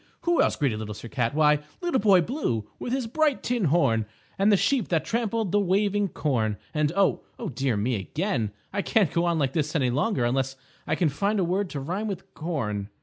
Who 0.21 0.41
else 0.41 0.55
greeted 0.55 0.79
Little 0.79 0.95
Sir 0.95 1.09
Cat? 1.09 1.35
Why, 1.35 1.59
Little 1.79 1.99
Boy 1.99 2.21
Blue 2.21 2.67
with 2.79 2.91
his 2.91 3.05
bright 3.05 3.43
tin 3.43 3.65
horn, 3.65 4.07
and 4.39 4.51
the 4.51 4.57
Sheep 4.57 4.87
that 4.87 5.05
Trampled 5.05 5.51
the 5.51 5.59
Waving 5.59 6.07
Corn, 6.07 6.57
and, 6.73 6.91
oh, 6.95 7.21
dear 7.53 7.77
me 7.77 7.93
again, 7.97 8.49
I 8.73 8.81
can't 8.81 9.13
go 9.13 9.25
on 9.25 9.37
like 9.37 9.53
this 9.53 9.75
any 9.75 9.91
longer, 9.91 10.25
unless 10.25 10.55
I 10.87 10.95
can 10.95 11.09
find 11.09 11.39
a 11.39 11.43
word 11.43 11.69
to 11.69 11.79
rhyme 11.79 12.07
with 12.07 12.33
corn. 12.33 12.89